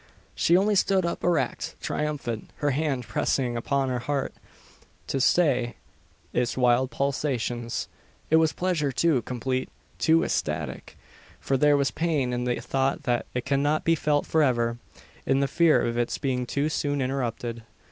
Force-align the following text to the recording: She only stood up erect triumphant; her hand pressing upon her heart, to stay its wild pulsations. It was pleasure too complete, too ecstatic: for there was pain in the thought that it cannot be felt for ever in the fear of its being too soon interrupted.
She 0.33 0.57
only 0.57 0.73
stood 0.73 1.05
up 1.05 1.23
erect 1.23 1.75
triumphant; 1.79 2.49
her 2.55 2.71
hand 2.71 3.03
pressing 3.05 3.55
upon 3.55 3.89
her 3.89 3.99
heart, 3.99 4.33
to 5.05 5.21
stay 5.21 5.75
its 6.33 6.57
wild 6.57 6.89
pulsations. 6.89 7.87
It 8.31 8.37
was 8.37 8.51
pleasure 8.51 8.91
too 8.91 9.21
complete, 9.21 9.69
too 9.99 10.23
ecstatic: 10.23 10.97
for 11.39 11.55
there 11.55 11.77
was 11.77 11.91
pain 11.91 12.33
in 12.33 12.45
the 12.45 12.59
thought 12.59 13.03
that 13.03 13.27
it 13.35 13.45
cannot 13.45 13.85
be 13.85 13.93
felt 13.93 14.25
for 14.25 14.41
ever 14.41 14.79
in 15.27 15.39
the 15.39 15.47
fear 15.47 15.79
of 15.85 15.99
its 15.99 16.17
being 16.17 16.47
too 16.47 16.67
soon 16.67 16.99
interrupted. 16.99 17.61